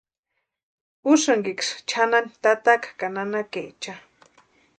¿Úsïnksï 1.11 1.69
chʼanani 1.89 2.31
tataka 2.41 2.89
ka 2.99 3.07
nanakaecha? 3.13 3.93